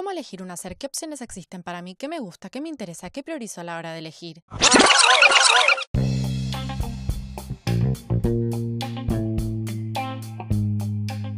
[0.00, 0.78] ¿Cómo elegir un hacer?
[0.78, 1.94] ¿Qué opciones existen para mí?
[1.94, 2.48] ¿Qué me gusta?
[2.48, 3.10] ¿Qué me interesa?
[3.10, 4.42] ¿Qué priorizo a la hora de elegir?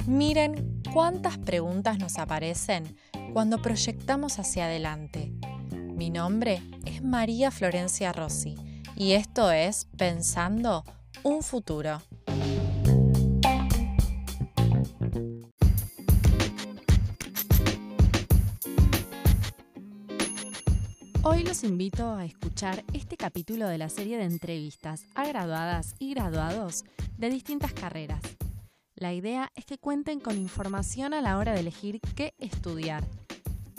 [0.06, 2.96] Miren cuántas preguntas nos aparecen
[3.32, 5.32] cuando proyectamos hacia adelante.
[5.72, 8.54] Mi nombre es María Florencia Rossi
[8.94, 10.84] y esto es Pensando
[11.24, 12.00] un futuro.
[21.24, 26.14] Hoy los invito a escuchar este capítulo de la serie de entrevistas a graduadas y
[26.14, 26.84] graduados
[27.16, 28.20] de distintas carreras.
[28.96, 33.04] La idea es que cuenten con información a la hora de elegir qué estudiar.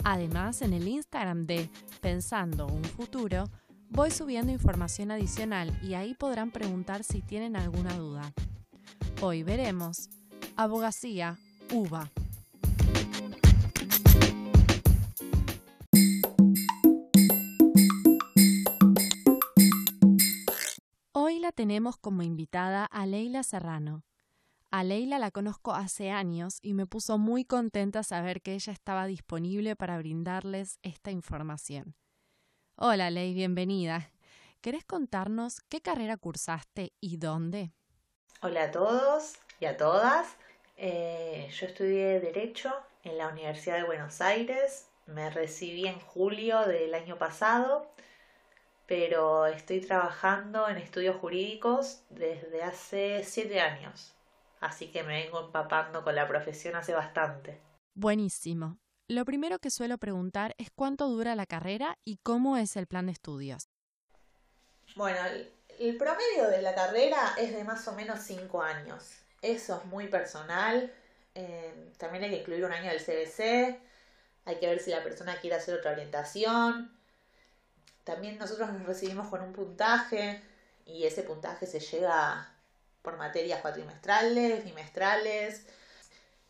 [0.04, 1.68] Además, en el Instagram de
[2.00, 3.50] Pensando un futuro,
[3.90, 8.32] voy subiendo información adicional y ahí podrán preguntar si tienen alguna duda.
[9.20, 10.08] Hoy veremos
[10.56, 11.36] abogacía,
[11.70, 12.10] uva.
[21.64, 24.04] Tenemos como invitada a Leila Serrano.
[24.70, 29.06] A Leila la conozco hace años y me puso muy contenta saber que ella estaba
[29.06, 31.96] disponible para brindarles esta información.
[32.76, 34.10] Hola Ley, bienvenida.
[34.60, 37.72] ¿Querés contarnos qué carrera cursaste y dónde?
[38.42, 40.36] Hola a todos y a todas.
[40.76, 44.88] Eh, yo estudié Derecho en la Universidad de Buenos Aires.
[45.06, 47.90] Me recibí en julio del año pasado
[48.86, 54.14] pero estoy trabajando en estudios jurídicos desde hace siete años,
[54.60, 57.60] así que me vengo empapando con la profesión hace bastante.
[57.94, 58.78] Buenísimo.
[59.08, 63.06] Lo primero que suelo preguntar es cuánto dura la carrera y cómo es el plan
[63.06, 63.68] de estudios.
[64.96, 65.18] Bueno,
[65.78, 69.04] el, promedio de la carrera es de más o menos cinco años.
[69.42, 70.92] Eso es muy personal.
[71.34, 73.78] Eh, también hay que incluir un año del CBC.
[74.46, 76.90] Hay que ver si la persona quiere hacer otra orientación
[78.04, 80.42] también nosotros nos recibimos con un puntaje
[80.86, 82.50] y ese puntaje se llega
[83.02, 85.66] por materias cuatrimestrales, bimestrales.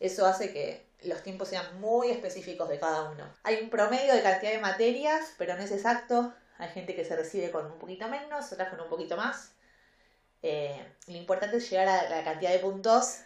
[0.01, 3.25] Eso hace que los tiempos sean muy específicos de cada uno.
[3.45, 6.33] Hay un promedio de cantidad de materias, pero no es exacto.
[6.59, 9.53] Hay gente que se recibe con un poquito menos, otras con un poquito más.
[10.43, 13.21] Eh, lo importante es llegar a la cantidad de puntos,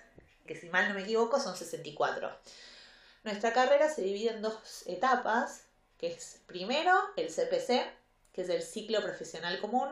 [0.46, 2.30] que si mal no me equivoco son 64.
[3.24, 5.64] Nuestra carrera se divide en dos etapas,
[5.98, 7.84] que es primero el CPC,
[8.38, 9.88] que es el ciclo profesional común.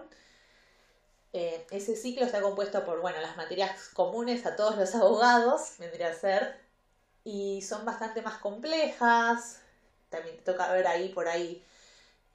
[1.33, 6.11] Eh, ese ciclo está compuesto por, bueno, las materias comunes a todos los abogados, vendría
[6.11, 6.57] a ser,
[7.25, 9.59] y son bastante más complejas.
[10.11, 11.61] También te toca ver ahí por ahí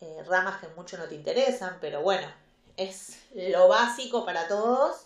[0.01, 2.27] eh, ramas que mucho no te interesan, pero bueno,
[2.75, 5.05] es lo básico para todos,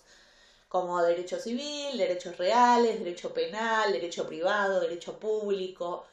[0.69, 6.07] como derecho civil, derechos reales, derecho penal, derecho privado, derecho público.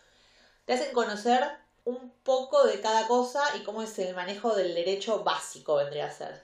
[0.67, 5.25] Te hacen conocer un poco de cada cosa y cómo es el manejo del derecho
[5.25, 6.43] básico vendría a ser.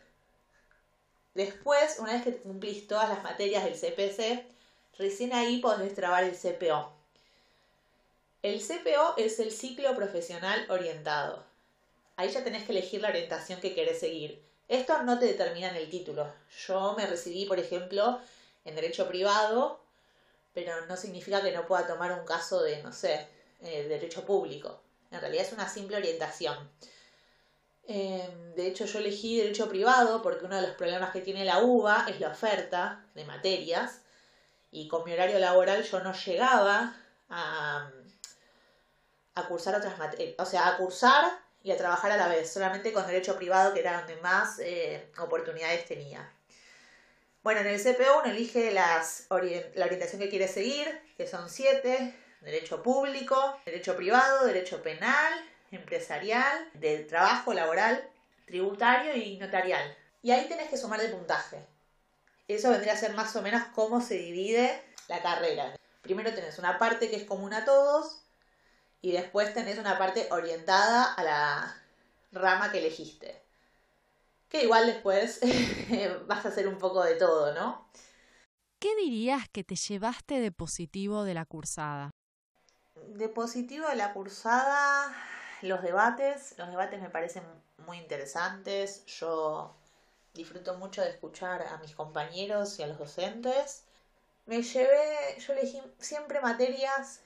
[1.34, 4.44] Después, una vez que cumplís todas las materias del CPC,
[4.98, 6.92] recién ahí podés trabar el CPO.
[8.42, 11.44] El CPO es el ciclo profesional orientado.
[12.16, 14.42] Ahí ya tenés que elegir la orientación que querés seguir.
[14.66, 16.32] Esto no te determina el título.
[16.66, 18.20] Yo me recibí, por ejemplo,
[18.64, 19.80] en derecho privado,
[20.52, 23.28] pero no significa que no pueda tomar un caso de, no sé,
[23.60, 24.80] eh, derecho público.
[25.10, 26.70] En realidad es una simple orientación.
[27.86, 31.60] Em, de hecho, yo elegí derecho privado porque uno de los problemas que tiene la
[31.60, 34.02] UBA es la oferta de materias
[34.70, 36.94] y con mi horario laboral yo no llegaba
[37.30, 37.90] a,
[39.48, 41.32] cursar otras materias, o sea, a cursar
[41.62, 45.10] y a trabajar a la vez, solamente con derecho privado que era donde más eh,
[45.18, 46.28] oportunidades tenía.
[47.42, 50.86] Bueno, en el CPO uno elige las la orientación que quiere seguir,
[51.16, 55.32] que son siete, derecho público, derecho privado, derecho penal,
[55.70, 58.08] empresarial, del trabajo laboral,
[58.46, 59.96] tributario y notarial.
[60.22, 61.64] Y ahí tenés que sumar el puntaje.
[62.46, 65.76] Eso vendría a ser más o menos cómo se divide la carrera.
[66.02, 68.22] Primero tenés una parte que es común a todos
[69.02, 71.82] y después tenés una parte orientada a la
[72.32, 73.42] rama que elegiste.
[74.48, 75.40] Que igual después
[76.26, 77.90] vas a hacer un poco de todo, ¿no?
[78.78, 82.10] ¿Qué dirías que te llevaste de positivo de la cursada?
[83.14, 85.14] De positivo de la cursada,
[85.62, 86.54] los debates.
[86.58, 87.42] Los debates me parecen
[87.86, 89.04] muy interesantes.
[89.06, 89.74] Yo
[90.34, 93.84] disfruto mucho de escuchar a mis compañeros y a los docentes.
[94.46, 97.20] Me llevé, yo elegí siempre materias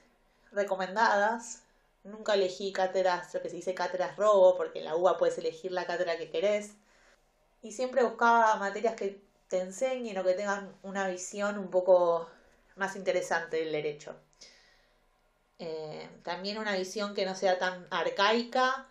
[0.52, 1.62] recomendadas.
[2.04, 5.72] Nunca elegí cátedras, lo que se dice cátedras robo, porque en la UBA puedes elegir
[5.72, 6.72] la cátedra que querés.
[7.62, 12.28] Y siempre buscaba materias que te enseñen o que tengan una visión un poco
[12.76, 14.16] más interesante del derecho.
[15.64, 18.88] Eh, también una visión que no sea tan arcaica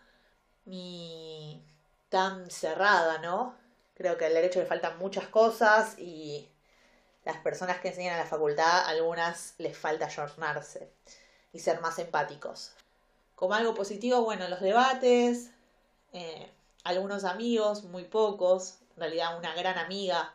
[0.64, 1.62] ni
[2.08, 3.54] tan cerrada, ¿no?
[3.94, 6.48] Creo que al derecho le faltan muchas cosas y
[7.26, 10.90] las personas que enseñan en la facultad, algunas les falta ayornarse
[11.52, 12.72] y ser más empáticos.
[13.34, 15.50] Como algo positivo, bueno, los debates,
[16.14, 16.50] eh,
[16.84, 20.34] algunos amigos, muy pocos, en realidad una gran amiga.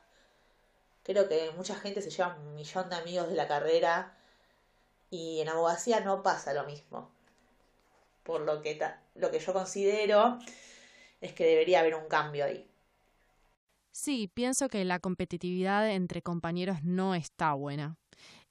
[1.02, 4.17] Creo que mucha gente se lleva un millón de amigos de la carrera
[5.10, 7.10] y en abogacía no pasa lo mismo.
[8.24, 8.80] Por lo que,
[9.16, 10.40] lo que yo considero
[11.22, 12.70] es que debería haber un cambio ahí.
[13.92, 17.98] Sí, pienso que la competitividad entre compañeros no está buena.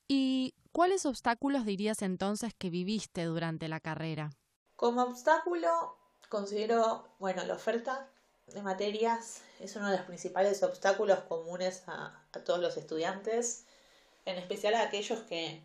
[0.08, 4.30] ¿Y cuáles obstáculos dirías entonces que viviste durante la carrera?
[4.76, 5.96] Como obstáculo,
[6.28, 8.08] considero, bueno, la oferta
[8.46, 13.64] de materias es uno de los principales obstáculos comunes a, todos los estudiantes,
[14.24, 15.62] en especial a aquellos que,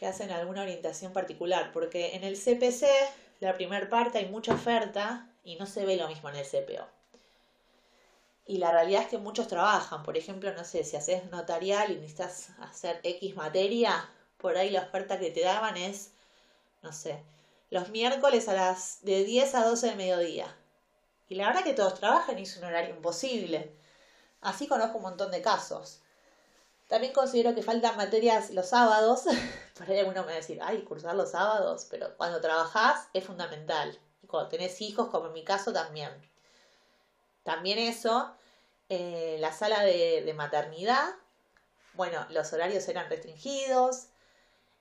[0.00, 2.86] que hacen alguna orientación particular, porque en el CPC,
[3.40, 6.88] la primera parte, hay mucha oferta y no se ve lo mismo en el CPO.
[8.46, 11.96] Y la realidad es que muchos trabajan, por ejemplo, no sé, si haces notarial y
[11.96, 14.08] necesitas hacer X materia,
[14.38, 16.12] por ahí la oferta que te daban es,
[16.80, 17.22] no sé,
[17.68, 20.56] los miércoles a las de 10 a 12 del mediodía.
[21.28, 23.76] Y la verdad que todos trabajan y es un horario imposible.
[24.40, 26.00] Así conozco un montón de casos.
[26.90, 29.22] También considero que faltan materias los sábados.
[29.78, 33.22] Por ahí alguno me va a decir, ay, cursar los sábados, pero cuando trabajás es
[33.22, 33.96] fundamental.
[34.24, 36.10] Y cuando tenés hijos, como en mi caso, también.
[37.44, 38.34] También eso,
[38.88, 41.14] eh, la sala de, maternidad,
[41.94, 44.08] bueno, los horarios eran restringidos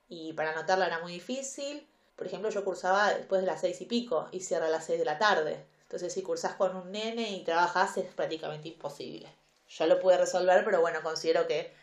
[0.07, 1.87] y para anotarla era muy difícil.
[2.15, 4.97] Por ejemplo, yo cursaba después de las seis y pico y cierra a las seis
[4.97, 5.63] de la tarde.
[5.83, 9.31] Entonces, si cursás con un nene y trabajas es prácticamente imposible.
[9.67, 11.77] Yo lo pude resolver, pero bueno, considero que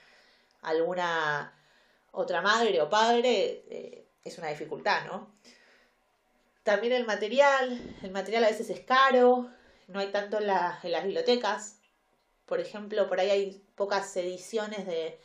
[0.66, 1.52] alguna
[2.12, 5.30] otra madre o padre eh, es una dificultad, ¿no?
[6.62, 9.48] También el material, el material a veces es caro,
[9.86, 11.78] no hay tanto en, las bibliotecas.
[12.44, 15.20] Por ejemplo, por ahí hay pocas ediciones de,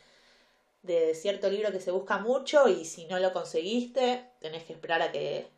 [0.82, 5.02] de cierto libro que se busca mucho y si no lo conseguiste, tenés que esperar
[5.02, 5.50] a que,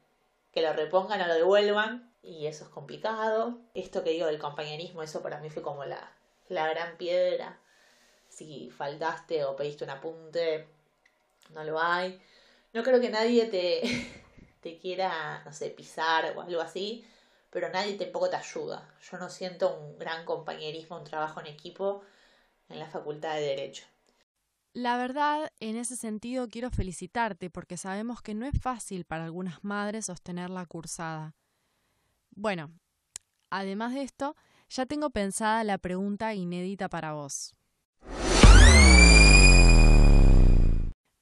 [0.52, 3.58] que lo repongan o lo devuelvan y eso es complicado.
[3.74, 6.12] Esto que digo del compañerismo, eso para mí fue como la,
[6.48, 7.58] la gran piedra.
[8.36, 10.66] Si faltaste o pediste un apunte,
[11.50, 12.20] no lo hay.
[12.72, 13.82] No creo que nadie te,
[14.60, 17.04] te quiera, no sé, pisar o algo así,
[17.50, 18.78] pero nadie tampoco te ayuda.
[19.08, 22.02] Yo no siento un gran compañerismo, un trabajo en equipo
[22.68, 23.84] en la Facultad de Derecho.
[24.72, 29.62] La verdad, en ese sentido quiero felicitarte porque sabemos que no es fácil para algunas
[29.62, 31.36] madres sostener la cursada.
[32.30, 32.72] Bueno,
[33.50, 34.34] además de esto,
[34.68, 37.54] ya tengo pensada la pregunta inédita para vos.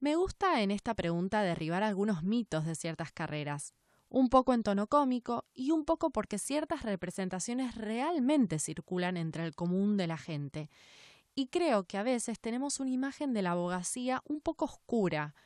[0.03, 3.73] Me gusta en esta pregunta derribar algunos mitos de ciertas carreras,
[4.09, 9.55] un poco en tono cómico y un poco porque ciertas representaciones realmente circulan entre el
[9.55, 10.71] común de la gente
[11.37, 15.37] y creo que a veces tenemos una imagen de la abogacía un poco oscura.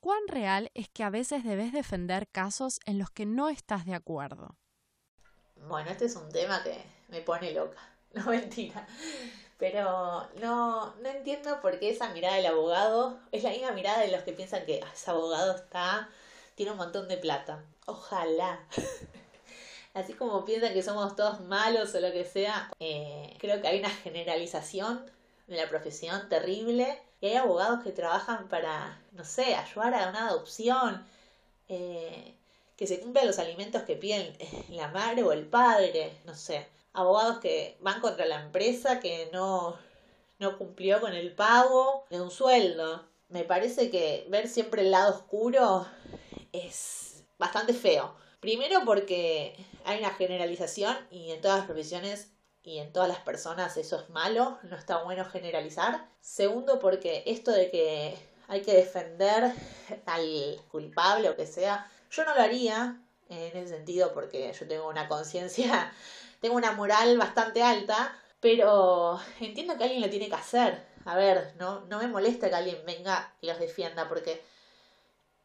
[0.00, 3.92] ¿Cuán real es que a veces debes defender casos en los que no estás de
[3.92, 4.56] acuerdo?
[5.68, 7.76] Bueno, este es un tema que me pone loca,
[8.14, 8.86] no mentira.
[9.60, 14.10] Pero no, no entiendo por qué esa mirada del abogado es la misma mirada de
[14.10, 16.08] los que piensan que ah, ese abogado está,
[16.54, 17.62] tiene un montón de plata.
[17.84, 18.58] Ojalá.
[19.94, 23.80] Así como piensan que somos todos malos o lo que sea, eh, creo que hay
[23.80, 25.04] una generalización
[25.46, 30.28] de la profesión terrible y hay abogados que trabajan para, no sé, ayudar a una
[30.28, 31.04] adopción,
[31.68, 32.34] eh,
[32.76, 34.34] que se cumplan los alimentos que piden
[34.70, 36.66] la madre o el padre, no sé.
[36.92, 39.76] Abogados que van contra la empresa que no,
[40.38, 43.06] no cumplió con el pago de un sueldo.
[43.28, 45.86] Me parece que ver siempre el lado oscuro
[46.52, 48.14] es bastante feo.
[48.40, 49.54] Primero porque
[49.84, 52.32] hay una generalización y en todas las profesiones
[52.62, 56.08] y en todas las personas eso es malo, no está bueno generalizar.
[56.20, 58.16] Segundo, porque esto de que
[58.48, 59.52] hay que defender
[60.06, 64.88] al culpable o que sea, yo no lo haría en ese sentido porque yo tengo
[64.88, 65.92] una conciencia,
[66.40, 70.84] tengo una moral bastante alta, pero entiendo que alguien lo tiene que hacer.
[71.04, 74.42] A ver, no, no me molesta que alguien venga y los defienda porque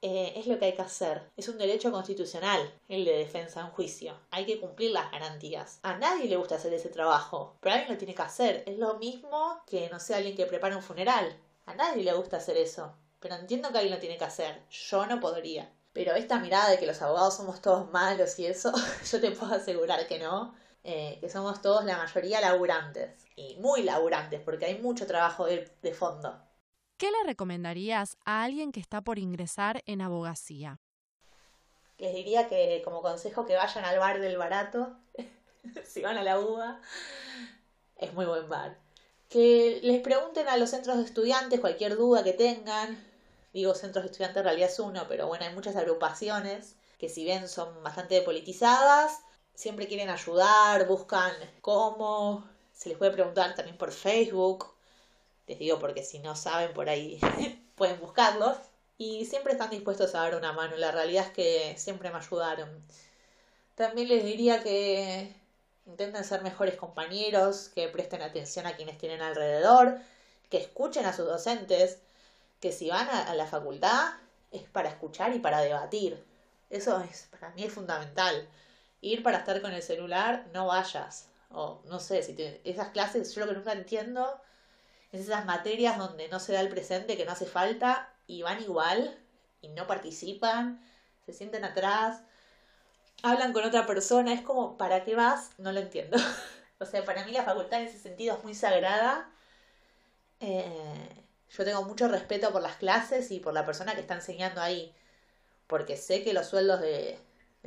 [0.01, 1.31] eh, es lo que hay que hacer.
[1.35, 4.19] Es un derecho constitucional el de defensa en juicio.
[4.31, 5.79] Hay que cumplir las garantías.
[5.83, 8.63] A nadie le gusta hacer ese trabajo, pero alguien lo tiene que hacer.
[8.65, 11.35] Es lo mismo que, no sé, alguien que prepara un funeral.
[11.65, 14.61] A nadie le gusta hacer eso, pero entiendo que alguien lo tiene que hacer.
[14.69, 15.71] Yo no podría.
[15.93, 18.73] Pero esta mirada de que los abogados somos todos malos y eso,
[19.11, 20.53] yo te puedo asegurar que no.
[20.87, 23.25] Eh, que somos todos la mayoría laburantes.
[23.35, 26.39] Y muy laburantes, porque hay mucho trabajo de fondo.
[26.97, 30.79] ¿Qué le recomendarías a alguien que está por ingresar en abogacía?
[31.97, 34.95] Les diría que como consejo que vayan al bar del barato,
[35.85, 36.79] si van a la UBA,
[37.97, 38.77] es muy buen bar.
[39.29, 42.97] Que les pregunten a los centros de estudiantes cualquier duda que tengan.
[43.53, 47.25] Digo, centros de estudiantes en realidad es uno, pero bueno, hay muchas agrupaciones que si
[47.25, 49.19] bien son bastante politizadas,
[49.55, 54.73] siempre quieren ayudar, buscan cómo, se les puede preguntar también por Facebook,
[55.47, 57.19] les digo porque si no saben por ahí
[57.75, 58.57] pueden buscarlos,
[58.97, 62.69] y siempre están dispuestos a dar una mano, la realidad es que siempre me ayudaron.
[63.75, 65.35] También les diría que
[65.85, 69.99] intenten ser mejores compañeros, que presten atención a quienes tienen alrededor,
[70.49, 71.99] que escuchen a sus docentes,
[72.61, 74.13] que si van a, la facultad
[74.51, 76.23] es para escuchar y para debatir.
[76.69, 78.47] Eso es, para mí es fundamental.
[79.05, 81.29] Ir para estar con el celular, no vayas.
[81.51, 84.41] O no sé, si esas clases, yo lo que nunca entiendo
[85.11, 88.63] es esas materias donde no se da el presente, que no hace falta, y van
[88.63, 89.15] igual,
[89.61, 90.83] y no participan,
[91.23, 92.23] se sienten atrás,
[93.21, 95.51] hablan con otra persona, es como, ¿para qué vas?
[95.59, 96.17] No lo entiendo.
[96.79, 99.29] o sea, para mí la facultad en ese sentido es muy sagrada.
[100.39, 104.61] Eh, yo tengo mucho respeto por las clases y por la persona que está enseñando
[104.61, 104.95] ahí
[105.67, 107.19] porque sé que los sueldos de,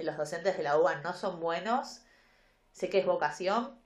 [0.02, 2.00] los docentes de la UBA no son buenos,
[2.73, 3.78] sé que es vocación,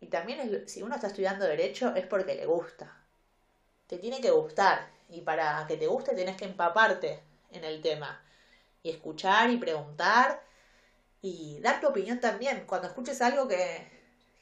[0.00, 2.96] y también si uno está estudiando derecho es porque le gusta.
[3.86, 7.20] Te tiene que gustar, y para que te guste tienes que empaparte
[7.50, 8.20] en el tema,
[8.82, 10.42] y escuchar y preguntar,
[11.22, 12.64] y dar tu opinión también.
[12.66, 13.86] Cuando escuches algo que,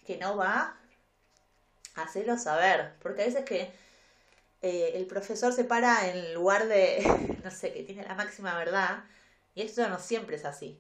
[0.06, 0.76] que no va,
[1.94, 3.70] hacelo saber, porque a veces que
[4.62, 9.04] eh, el profesor se para en lugar de, no sé, que tiene la máxima verdad,
[9.54, 10.78] y esto no siempre es así.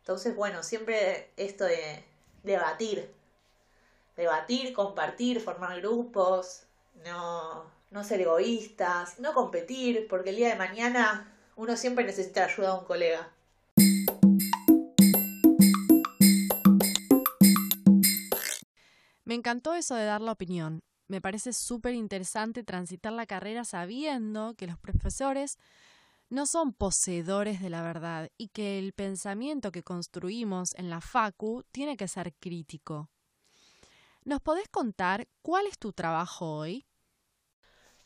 [0.00, 2.04] Entonces, bueno, siempre esto de
[2.42, 3.12] debatir,
[4.16, 6.62] debatir, compartir, formar grupos,
[7.04, 12.72] no, no ser egoístas, no competir, porque el día de mañana uno siempre necesita ayuda
[12.72, 13.32] de un colega.
[19.24, 24.54] Me encantó eso de dar la opinión me parece súper interesante transitar la carrera sabiendo
[24.54, 25.58] que los profesores
[26.30, 31.64] no son poseedores de la verdad y que el pensamiento que construimos en la FACU
[31.70, 33.10] tiene que ser crítico.
[34.24, 36.86] ¿Nos podés contar cuál es tu trabajo hoy?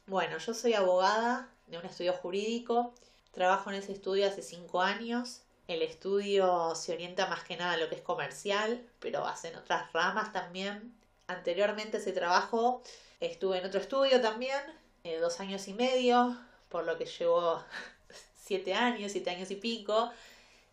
[0.06, 2.94] Bueno, yo soy abogada de un estudio jurídico,
[3.30, 5.42] trabajo en ese estudio hace cinco años.
[5.68, 9.92] El estudio se orienta más que nada a lo que es comercial, pero hacen otras
[9.92, 10.94] ramas también
[11.26, 12.82] anteriormente ese trabajo
[13.20, 14.60] estuve en otro estudio también,
[15.04, 16.38] eh, dos años y medio,
[16.68, 17.62] por lo que llevo
[18.44, 20.10] siete años, siete años y pico,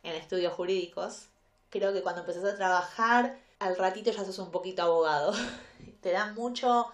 [0.04, 1.28] en estudios jurídicos.
[1.70, 5.34] Creo que cuando empezás a trabajar, al ratito ya sos un poquito abogado.
[6.02, 6.88] Te da mucho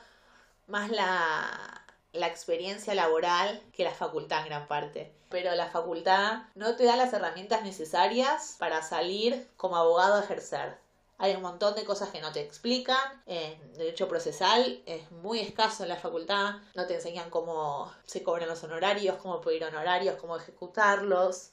[0.68, 5.12] más la, la experiencia laboral que la facultad en gran parte.
[5.30, 10.78] Pero la facultad no te da las herramientas necesarias para salir como abogado a ejercer.
[11.20, 13.24] Hay un montón de cosas que no te explican.
[13.26, 16.56] Derecho procesal es muy escaso en la facultad.
[16.76, 21.52] No te enseñan cómo se cobran los honorarios, cómo pedir honorarios, cómo ejecutarlos,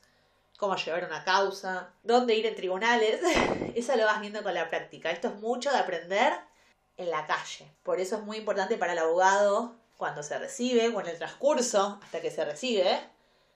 [0.59, 3.21] cómo llevar una causa, dónde ir en tribunales.
[3.75, 5.11] Eso lo vas viendo con la práctica.
[5.11, 6.35] Esto es mucho de aprender
[6.97, 7.75] en la calle.
[7.83, 11.99] Por eso es muy importante para el abogado cuando se recibe o en el transcurso
[12.03, 13.01] hasta que se recibe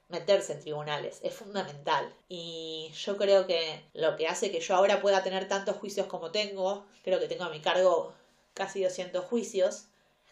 [0.09, 2.12] meterse en tribunales, es fundamental.
[2.29, 6.31] Y yo creo que lo que hace que yo ahora pueda tener tantos juicios como
[6.31, 8.15] tengo, creo que tengo a mi cargo
[8.55, 9.87] casi 200 juicios,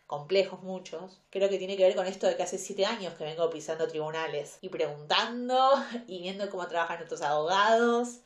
[0.06, 3.24] complejos muchos, creo que tiene que ver con esto de que hace 7 años que
[3.24, 5.72] vengo pisando tribunales y preguntando
[6.06, 8.20] y viendo cómo trabajan otros abogados.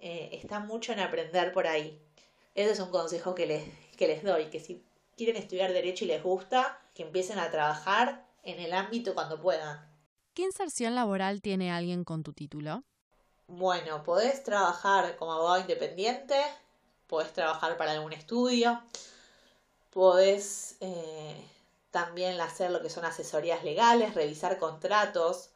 [0.00, 2.00] Eh, está mucho en aprender por ahí.
[2.54, 3.64] Ese es un consejo que les,
[3.96, 4.84] que les doy, que si
[5.16, 9.87] quieren estudiar derecho y les gusta, que empiecen a trabajar en el ámbito cuando puedan
[10.38, 12.84] ¿Qué inserción laboral tiene alguien con tu título?
[13.48, 16.36] Bueno, podés trabajar como abogado independiente,
[17.08, 18.80] podés trabajar para algún estudio,
[19.90, 21.44] podés eh,
[21.90, 25.50] también hacer lo que son asesorías legales, revisar contratos.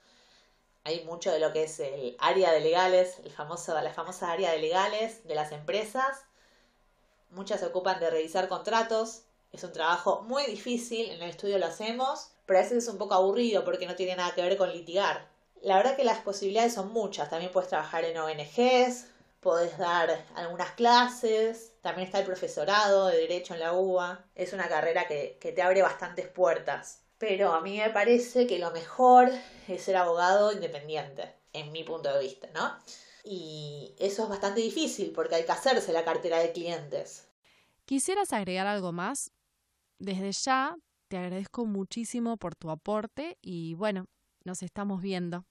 [0.83, 3.31] Hay mucho de lo que es el área de legales, la
[3.93, 6.25] famosa área de legales de las empresas.
[7.31, 9.23] Muchas se ocupan de revisar contratos.
[9.53, 12.99] Es un trabajo muy difícil, en el estudio lo hacemos, pero a veces es un
[12.99, 15.29] poco aburrido porque no tiene nada que ver con litigar.
[15.63, 17.31] La verdad que las posibilidades son muchas.
[17.31, 19.07] También puedes trabajar en ONGs,
[19.41, 24.25] podés dar algunas clases, también está el profesorado de Derecho en la UBA.
[24.35, 27.03] Es una carrera que, que te abre bastantes puertas.
[27.19, 29.31] Pero a mí me parece que lo mejor
[29.69, 32.77] es ser abogado independiente, en mi punto de vista, ¿no?
[33.25, 37.29] Y eso es bastante difícil porque hay que hacerse la cartera de clientes.
[37.85, 39.31] ¿Quisieras agregar algo más?
[39.99, 40.77] Desde ya
[41.12, 44.07] te agradezco muchísimo por tu aporte y bueno,
[44.45, 45.45] nos estamos viendo.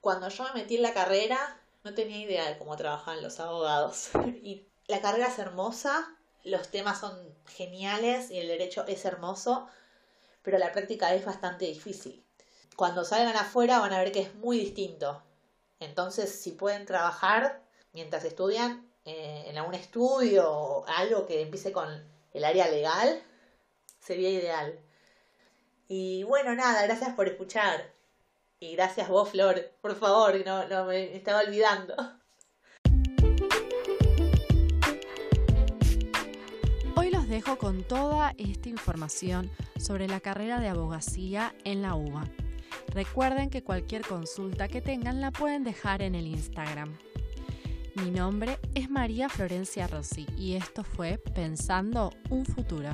[0.00, 4.08] cuando yo me metí en la carrera, no tenía idea de cómo trabajaban los abogados.
[4.42, 9.68] Y la carrera es hermosa, los temas son geniales y el derecho es hermoso,
[10.40, 12.24] pero la práctica es bastante difícil.
[12.74, 15.22] Cuando salgan afuera van a ver que es muy distinto.
[15.78, 17.60] Entonces, si pueden trabajar
[17.92, 21.86] mientras estudian eh, en algún estudio o algo que empiece con
[22.32, 23.22] el área legal,
[24.06, 24.78] sería ideal.
[25.88, 27.92] Y bueno, nada, gracias por escuchar.
[28.60, 29.72] Y gracias vos, Flor.
[29.80, 31.94] Por favor, no, no me estaba olvidando.
[36.94, 42.24] Hoy los dejo con toda esta información sobre la carrera de abogacía en la UBA.
[42.94, 46.96] Recuerden que cualquier consulta que tengan la pueden dejar en el Instagram.
[47.96, 52.90] Mi nombre es María Florencia Rossi y esto fue Pensando un futuro.